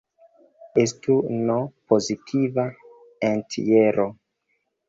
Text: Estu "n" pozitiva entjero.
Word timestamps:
Estu 0.83 1.17
"n" 1.43 1.59
pozitiva 1.93 2.65
entjero. 3.31 4.09